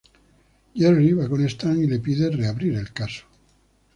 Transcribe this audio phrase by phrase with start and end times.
[0.83, 3.25] Jerry va con Stan y le pide reabrir el caso.